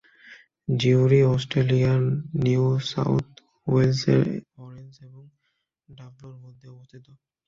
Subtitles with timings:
[0.67, 2.01] জিওরি অস্ট্রেলিয়ার
[2.43, 3.27] New South
[3.67, 4.23] ওয়েলসের
[4.57, 5.23] Orange এবং
[5.89, 7.05] ডাবলোর মধ্যে অবস্থিত।